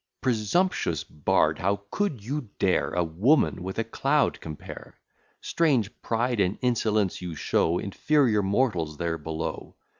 "]Presumptuous 0.23 1.03
bard! 1.03 1.59
how 1.59 1.83
could 1.91 2.23
you 2.23 2.49
dare 2.57 2.89
A 2.89 3.03
woman 3.03 3.61
with 3.61 3.77
a 3.77 3.83
cloud 3.83 4.41
compare? 4.41 4.97
Strange 5.41 5.91
pride 6.01 6.39
and 6.39 6.57
insolence 6.63 7.21
you 7.21 7.35
show 7.35 7.77
Inferior 7.77 8.41
mortals 8.41 8.97
there 8.97 9.19
below. 9.19 9.75